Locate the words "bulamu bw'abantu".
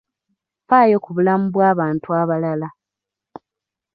1.15-2.07